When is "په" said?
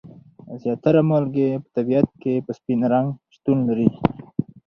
1.63-1.67, 2.45-2.51